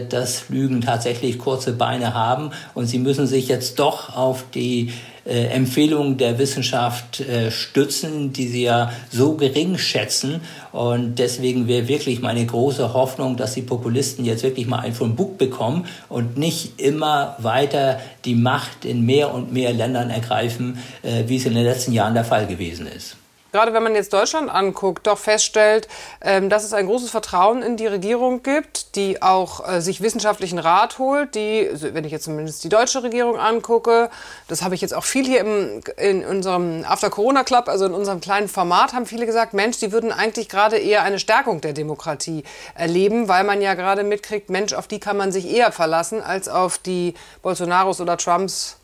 dass 0.09 0.49
Lügen 0.49 0.81
tatsächlich 0.81 1.37
kurze 1.37 1.75
Beine 1.75 2.15
haben 2.15 2.53
und 2.73 2.87
sie 2.87 2.99
müssen 2.99 3.27
sich 3.27 3.47
jetzt 3.49 3.79
doch 3.79 4.17
auf 4.17 4.47
die 4.55 4.95
äh, 5.31 5.47
Empfehlungen 5.47 6.19
der 6.19 6.39
Wissenschaft 6.39 7.21
äh, 7.21 7.53
stützen, 7.53 8.33
die 8.33 8.49
sie 8.49 8.65
ja 8.65 8.93
so 9.11 9.35
gering 9.37 9.79
schätzen. 9.79 10.41
Und 10.73 11.21
deswegen 11.21 11.69
wäre 11.69 11.87
wirklich 11.87 12.21
meine 12.21 12.45
große 12.45 12.93
Hoffnung, 12.93 13.37
dass 13.37 13.55
die 13.55 13.63
Populisten 13.63 14.25
jetzt 14.25 14.43
wirklich 14.43 14.67
mal 14.67 14.81
einen 14.81 14.95
von 14.95 15.15
Bug 15.15 15.39
bekommen 15.39 15.87
und 16.09 16.37
nicht 16.37 16.81
immer 16.81 17.37
weiter 17.39 18.01
die 18.25 18.35
Macht 18.35 18.85
in 18.85 19.07
mehr 19.07 19.33
und 19.33 19.53
mehr 19.53 19.73
Ländern 19.73 20.11
ergreifen, 20.11 20.79
äh, 21.03 21.25
wie 21.29 21.37
es 21.37 21.47
in 21.47 21.55
den 21.55 21.65
letzten 21.65 21.93
Jahren 21.93 22.15
der 22.15 22.25
Fall 22.25 22.47
gewesen 22.47 22.89
ist 22.89 23.20
gerade 23.53 23.73
wenn 23.73 23.83
man 23.83 23.95
jetzt 23.95 24.13
Deutschland 24.13 24.51
anguckt, 24.51 25.07
doch 25.07 25.19
feststellt, 25.19 25.89
ähm, 26.21 26.49
dass 26.49 26.65
es 26.65 26.73
ein 26.73 26.87
großes 26.87 27.11
Vertrauen 27.11 27.63
in 27.63 27.77
die 27.77 27.87
Regierung 27.87 28.43
gibt, 28.43 28.97
die 28.97 29.23
auch 29.23 29.67
äh, 29.69 29.81
sich 29.81 30.01
wissenschaftlichen 30.01 30.59
Rat 30.59 30.99
holt, 30.99 31.35
die, 31.35 31.69
wenn 31.73 32.05
ich 32.05 32.13
jetzt 32.13 32.25
zumindest 32.25 32.65
die 32.65 32.69
deutsche 32.69 33.03
Regierung 33.03 33.39
angucke, 33.39 34.11
das 34.49 34.63
habe 34.63 34.75
ich 34.75 34.81
jetzt 34.81 34.95
auch 34.95 35.05
viel 35.05 35.25
hier 35.27 35.41
im, 35.41 35.81
in 35.97 36.25
unserem 36.25 36.85
After 36.85 37.11
Corona 37.11 37.45
Club, 37.45 37.69
also 37.69 37.87
in 37.87 37.93
unserem 37.93 38.21
kleinen 38.21 38.49
Format, 38.49 38.93
haben 38.93 39.07
viele 39.07 39.27
gesagt, 39.27 39.55
Mensch, 39.55 39.79
die 39.79 39.93
würden 39.93 40.13
eigentlich 40.13 40.49
gerade 40.49 40.79
eher 40.79 41.03
eine 41.03 41.19
Stärkung 41.19 41.61
der 41.61 41.73
Demokratie 41.73 42.45
erleben, 42.75 43.29
weil 43.29 43.45
man 43.45 43.63
ja 43.63 43.75
gerade 43.75 44.03
mitkriegt, 44.03 44.51
Mensch, 44.51 44.73
auf 44.73 44.87
die 44.87 45.01
kann 45.01 45.17
man 45.17 45.33
sich 45.33 45.51
eher 45.51 45.73
verlassen 45.73 46.23
als 46.23 46.49
auf 46.49 46.79
die 46.79 47.15
Bolsonaros 47.43 48.01
oder 48.01 48.17
Trumps 48.17 48.77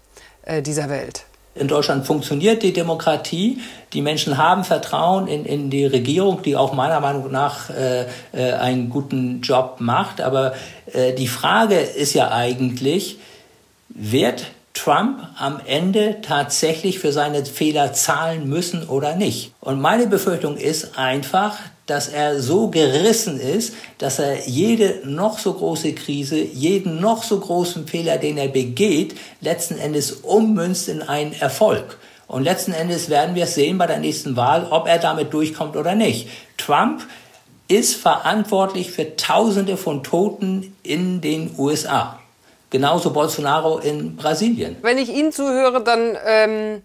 äh, 0.43 0.63
dieser 0.63 0.89
Welt. 0.89 1.25
In 1.59 1.69
Deutschland 1.69 2.07
funktioniert 2.07 2.63
die 2.63 2.73
Demokratie. 2.73 3.61
Die 3.93 4.03
Menschen 4.03 4.37
haben 4.37 4.63
Vertrauen 4.63 5.27
in, 5.27 5.47
in 5.47 5.71
die 5.71 5.87
Regierung, 5.87 6.43
die 6.43 6.55
auch 6.55 6.75
meiner 6.75 7.01
Meinung 7.01 7.31
nach 7.31 7.71
äh, 7.71 8.03
äh, 8.33 8.53
einen 8.53 8.91
guten 8.91 9.41
Job 9.41 9.77
macht. 9.79 10.21
Aber 10.21 10.55
äh, 10.93 11.15
die 11.15 11.29
Frage 11.29 11.79
ist 11.79 12.13
ja 12.13 12.31
eigentlich, 12.31 13.19
wird 13.89 14.47
Trump 14.75 15.23
am 15.39 15.61
Ende 15.65 16.17
tatsächlich 16.21 16.99
für 16.99 17.13
seine 17.13 17.47
Fehler 17.47 17.95
zahlen 17.95 18.49
müssen 18.49 18.87
oder 18.89 19.17
nicht? 19.17 19.53
Und 19.61 19.81
meine 19.81 20.07
Befürchtung 20.07 20.59
ist 20.59 20.99
einfach, 20.99 21.57
dass 21.87 22.09
er 22.09 22.41
so 22.41 22.69
gerissen 22.69 23.41
ist, 23.41 23.75
dass 23.99 24.19
er 24.19 24.47
jede 24.47 25.03
noch 25.05 25.39
so 25.39 25.53
große 25.55 25.93
Krise, 25.95 26.37
jeden 26.37 27.01
noch 27.01 27.23
so 27.23 27.39
großen 27.39 27.87
Fehler, 27.87 28.19
den 28.19 28.37
er 28.39 28.49
begeht, 28.49 29.17
letzten 29.41 29.79
Endes 29.79 30.13
ummünzt 30.13 30.89
in 30.89 31.03
einen 31.03 31.33
Erfolg. 31.33 31.99
Und 32.27 32.43
letzten 32.43 32.73
Endes 32.73 33.09
werden 33.09 33.37
wir 33.37 33.45
es 33.45 33.55
sehen 33.55 33.79
bei 33.79 33.87
der 33.87 33.99
nächsten 33.99 34.37
Wahl, 34.37 34.67
ob 34.71 34.89
er 34.89 34.99
damit 34.99 35.33
durchkommt 35.33 35.77
oder 35.77 35.95
nicht. 35.95 36.29
Trump 36.57 37.07
ist 37.69 37.95
verantwortlich 37.95 38.91
für 38.91 39.17
Tausende 39.17 39.77
von 39.77 40.03
Toten 40.03 40.77
in 40.83 41.21
den 41.21 41.55
USA. 41.57 42.19
Genauso 42.71 43.13
Bolsonaro 43.13 43.79
in 43.79 44.17
Brasilien. 44.17 44.77
Wenn 44.83 44.99
ich 44.99 45.09
Ihnen 45.09 45.31
zuhöre, 45.31 45.83
dann 45.83 46.17
ähm, 46.27 46.83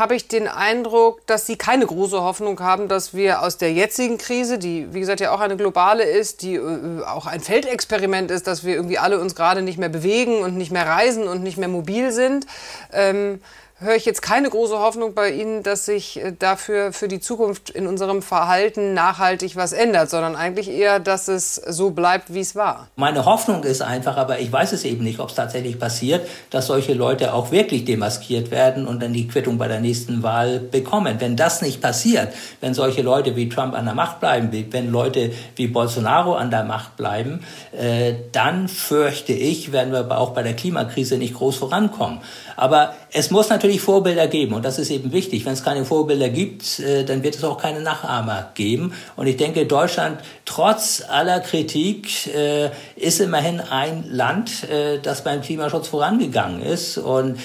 habe 0.00 0.16
ich 0.16 0.26
den 0.26 0.48
Eindruck, 0.48 1.24
dass 1.26 1.46
Sie 1.46 1.56
keine 1.56 1.86
große 1.86 2.22
Hoffnung 2.22 2.58
haben, 2.60 2.88
dass 2.88 3.12
wir 3.12 3.42
aus 3.42 3.58
der 3.58 3.72
jetzigen 3.72 4.16
Krise, 4.16 4.58
die 4.58 4.92
wie 4.94 5.00
gesagt 5.00 5.20
ja 5.20 5.30
auch 5.30 5.40
eine 5.40 5.58
globale 5.58 6.02
ist, 6.02 6.40
die 6.40 6.54
äh, 6.54 7.04
auch 7.04 7.26
ein 7.26 7.40
Feldexperiment 7.40 8.30
ist, 8.30 8.46
dass 8.46 8.64
wir 8.64 8.74
irgendwie 8.74 8.98
alle 8.98 9.20
uns 9.20 9.34
gerade 9.36 9.60
nicht 9.60 9.78
mehr 9.78 9.90
bewegen 9.90 10.40
und 10.40 10.56
nicht 10.56 10.72
mehr 10.72 10.86
reisen 10.86 11.28
und 11.28 11.42
nicht 11.42 11.58
mehr 11.58 11.68
mobil 11.68 12.12
sind, 12.12 12.46
ähm, 12.92 13.40
höre 13.80 13.96
ich 13.96 14.04
jetzt 14.04 14.20
keine 14.20 14.50
große 14.50 14.78
Hoffnung 14.78 15.14
bei 15.14 15.30
Ihnen, 15.30 15.62
dass 15.62 15.86
sich 15.86 16.22
äh, 16.22 16.32
dafür 16.38 16.92
für 16.92 17.08
die 17.08 17.18
Zukunft 17.18 17.70
in 17.70 17.86
unserem 17.86 18.22
Verhalten 18.22 18.94
nachhaltig 18.94 19.56
was 19.56 19.72
ändert, 19.72 20.10
sondern 20.10 20.36
eigentlich 20.36 20.68
eher, 20.68 21.00
dass 21.00 21.28
es 21.28 21.54
so 21.54 21.90
bleibt, 21.90 22.32
wie 22.34 22.40
es 22.40 22.54
war. 22.54 22.88
Meine 22.96 23.24
Hoffnung 23.24 23.64
ist 23.64 23.80
einfach, 23.80 24.16
aber 24.16 24.38
ich 24.38 24.52
weiß 24.52 24.72
es 24.72 24.84
eben 24.84 25.02
nicht, 25.02 25.18
ob 25.18 25.30
es 25.30 25.34
tatsächlich 25.34 25.78
passiert, 25.78 26.28
dass 26.50 26.66
solche 26.66 26.92
Leute 26.92 27.32
auch 27.32 27.50
wirklich 27.50 27.86
demaskiert 27.86 28.50
werden 28.50 28.86
und 28.86 29.02
dann 29.02 29.14
die 29.14 29.26
Quittung 29.26 29.56
bei 29.56 29.68
der 29.68 29.80
nächsten 29.80 30.22
Wahl 30.22 30.60
bekommen. 30.60 31.16
Wenn 31.18 31.36
das 31.36 31.62
nicht 31.62 31.80
passiert, 31.80 32.34
wenn 32.60 32.74
solche 32.74 33.00
Leute 33.00 33.34
wie 33.34 33.48
Trump 33.48 33.74
an 33.74 33.86
der 33.86 33.94
Macht 33.94 34.20
bleiben, 34.20 34.50
wenn 34.70 34.90
Leute 34.90 35.32
wie 35.56 35.66
Bolsonaro 35.66 36.34
an 36.34 36.50
der 36.50 36.64
Macht 36.64 36.96
bleiben, 36.96 37.40
äh, 37.72 38.12
dann 38.32 38.68
fürchte 38.68 39.32
ich, 39.32 39.72
werden 39.72 39.92
wir 39.92 40.18
auch 40.18 40.30
bei 40.30 40.42
der 40.42 40.54
Klimakrise 40.54 41.16
nicht 41.16 41.34
groß 41.34 41.56
vorankommen. 41.56 42.20
Aber 42.56 42.94
es 43.12 43.30
muss 43.30 43.48
natürlich 43.48 43.69
Vorbilder 43.78 44.26
geben 44.26 44.54
und 44.54 44.64
das 44.64 44.78
ist 44.78 44.90
eben 44.90 45.12
wichtig. 45.12 45.44
Wenn 45.46 45.52
es 45.52 45.62
keine 45.62 45.84
Vorbilder 45.84 46.28
gibt, 46.28 46.80
äh, 46.80 47.04
dann 47.04 47.22
wird 47.22 47.36
es 47.36 47.44
auch 47.44 47.58
keine 47.58 47.80
Nachahmer 47.80 48.50
geben. 48.54 48.92
Und 49.16 49.26
ich 49.26 49.36
denke, 49.36 49.66
Deutschland, 49.66 50.20
trotz 50.44 51.02
aller 51.08 51.40
Kritik, 51.40 52.34
äh, 52.34 52.70
ist 52.96 53.20
immerhin 53.20 53.60
ein 53.60 54.04
Land, 54.08 54.68
äh, 54.68 54.98
das 54.98 55.24
beim 55.24 55.42
Klimaschutz 55.42 55.88
vorangegangen 55.88 56.62
ist. 56.62 56.98
Und 56.98 57.38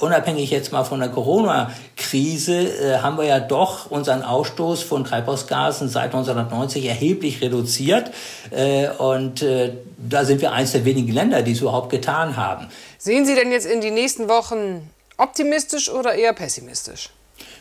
unabhängig 0.00 0.50
jetzt 0.50 0.72
mal 0.72 0.84
von 0.84 1.00
der 1.00 1.08
Corona-Krise 1.08 3.02
haben 3.02 3.18
wir 3.18 3.24
ja 3.24 3.40
doch 3.40 3.90
unseren 3.90 4.22
Ausstoß 4.22 4.82
von 4.82 5.04
Treibhausgasen 5.04 5.88
seit 5.88 6.14
1990 6.14 6.86
erheblich 6.86 7.40
reduziert. 7.42 8.10
Und 8.98 9.44
da 9.98 10.24
sind 10.24 10.40
wir 10.40 10.52
eines 10.52 10.72
der 10.72 10.84
wenigen 10.84 11.12
Länder, 11.12 11.42
die 11.42 11.52
es 11.52 11.60
überhaupt 11.60 11.90
getan 11.90 12.36
haben. 12.36 12.68
Sehen 12.98 13.26
Sie 13.26 13.34
denn 13.34 13.50
jetzt 13.50 13.66
in 13.66 13.80
die 13.80 13.90
nächsten 13.90 14.28
Wochen 14.28 14.88
optimistisch 15.16 15.90
oder 15.90 16.14
eher 16.14 16.32
pessimistisch? 16.32 17.10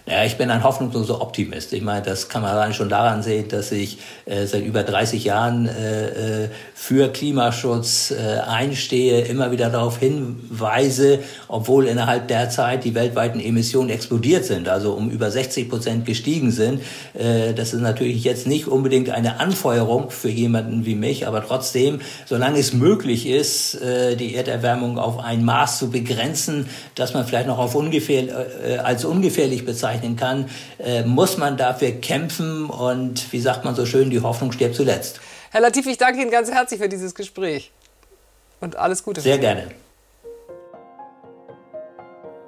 Ja, 0.08 0.26
ich 0.26 0.36
bin 0.36 0.50
ein 0.50 0.64
hoffnungsloser 0.64 1.22
Optimist. 1.22 1.74
Ich 1.74 1.84
meine, 1.84 2.02
das 2.02 2.28
kann 2.28 2.42
man 2.42 2.52
allein 2.52 2.74
schon 2.74 2.90
daran 2.90 3.22
sehen, 3.22 3.48
dass 3.50 3.72
ich 3.72 4.00
äh, 4.26 4.48
seit 4.48 4.66
über 4.66 4.82
30 4.82 5.24
Jahren 5.24 5.68
äh, 5.68 6.46
äh, 6.46 6.50
für 6.74 7.10
Klimaschutz 7.10 8.10
äh, 8.10 8.40
einstehe, 8.40 9.22
immer 9.22 9.52
wieder 9.52 9.70
darauf 9.70 10.00
hinweise, 10.00 11.20
obwohl 11.48 11.86
innerhalb 11.86 12.28
der 12.30 12.50
Zeit 12.50 12.84
die 12.84 12.96
weltweiten 12.96 13.40
Emissionen 13.40 13.92
explodiert 13.92 14.44
sind, 14.44 14.68
also 14.70 14.94
um 14.94 15.12
über 15.12 15.30
60 15.30 15.70
Prozent 15.70 16.06
gestiegen 16.08 16.50
sind. 16.50 16.82
Äh, 17.14 17.54
das 17.54 17.76
ist 17.76 17.82
natürlich 17.82 18.24
jetzt 18.24 18.48
nicht 18.48 18.66
unbedingt 18.66 19.12
eine 19.12 19.40
Anfeuerung 19.40 20.10
für 20.10 20.30
jemanden 20.30 20.84
wie 20.84 20.96
mich, 20.96 21.28
aber 21.28 21.46
trotzdem, 21.46 22.02
solange 22.26 22.58
es 22.58 22.74
möglich 22.74 23.28
ist, 23.28 23.76
äh, 23.76 24.16
die 24.16 24.34
Erderwärmung 24.34 24.98
auf 24.98 25.20
ein 25.20 25.46
Maß 25.46 25.78
zu 25.78 25.92
begrenzen, 25.92 26.68
dass 26.96 27.14
man 27.14 27.28
vielleicht 27.28 27.48
noch 27.48 27.60
auf 27.60 27.76
ungefähr, 27.76 28.24
äh, 28.66 28.78
als 28.78 29.06
ungefährlich 29.06 29.64
bezeichnet, 29.64 29.91
bezeichnen 29.92 30.16
kann, 30.16 30.46
äh, 30.80 31.04
muss 31.04 31.38
man 31.38 31.58
dafür 31.58 31.92
kämpfen 31.92 32.70
und 32.70 33.32
wie 33.32 33.40
sagt 33.40 33.66
man 33.66 33.76
so 33.76 33.86
schön, 33.86 34.10
die 34.10 34.22
Hoffnung 34.22 34.52
stirbt 34.52 34.76
zuletzt. 34.76 35.20
Herr 35.52 35.62
Latif, 35.62 35.86
ich 35.88 35.98
danke 35.98 36.22
Ihnen 36.22 36.32
ganz 36.32 36.50
herzlich 36.52 36.80
für 36.80 36.90
dieses 36.90 37.14
Gespräch 37.14 37.72
und 38.62 38.78
alles 38.78 39.04
Gute. 39.04 39.22
Sehr 39.22 39.38
gerne. 39.38 39.68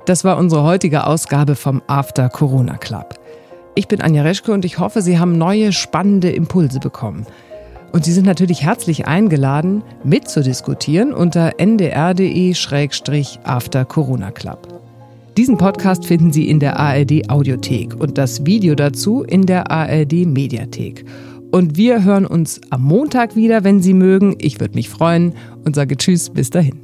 Das 0.06 0.24
war 0.26 0.38
unsere 0.38 0.64
heutige 0.64 1.06
Ausgabe 1.06 1.56
vom 1.56 1.82
After 1.88 2.30
Corona 2.30 2.78
Club. 2.78 3.18
Ich 3.76 3.88
bin 3.88 4.02
Anja 4.02 4.24
Reschke 4.24 4.52
und 4.52 4.66
ich 4.66 4.78
hoffe, 4.80 5.02
Sie 5.02 5.18
haben 5.18 5.38
neue 5.38 5.72
spannende 5.72 6.30
Impulse 6.32 6.80
bekommen. 6.80 7.26
Und 7.92 8.04
Sie 8.06 8.12
sind 8.12 8.26
natürlich 8.26 8.64
herzlich 8.64 9.08
eingeladen, 9.08 9.84
mitzudiskutieren 10.04 11.14
unter 11.14 11.54
ndr.de-after 11.60 12.26
Corona 13.86 14.32
Club. 14.32 14.83
Diesen 15.38 15.58
Podcast 15.58 16.06
finden 16.06 16.32
Sie 16.32 16.48
in 16.48 16.60
der 16.60 16.80
ARD 16.80 17.28
Audiothek 17.30 17.96
und 18.00 18.20
das 18.20 18.46
Video 18.46 18.76
dazu 18.76 19.24
in 19.24 19.48
der 19.48 19.72
ARD 19.72 20.28
Mediathek. 20.28 21.06
Und 21.52 21.76
wir 21.76 22.04
hören 22.04 22.28
uns 22.28 22.62
am 22.70 22.84
Montag 22.84 23.36
wieder, 23.36 23.64
wenn 23.64 23.82
Sie 23.82 23.96
mögen. 23.96 24.36
Ich 24.40 24.60
würde 24.60 24.76
mich 24.76 24.90
freuen 24.90 25.34
und 25.66 25.76
sage 25.76 25.98
Tschüss, 25.98 26.30
bis 26.30 26.52
dahin. 26.52 26.83